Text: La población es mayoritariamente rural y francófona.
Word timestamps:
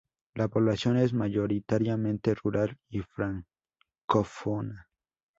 La 0.33 0.47
población 0.47 0.97
es 0.97 1.13
mayoritariamente 1.13 2.33
rural 2.33 2.75
y 2.89 3.01
francófona. 3.03 4.87